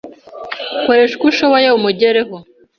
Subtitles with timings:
[0.83, 2.35] Koresha uko ushoboye umugereho